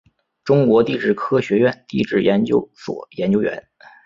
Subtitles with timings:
[0.43, 3.67] 中国地质科学院地质研究所研究员。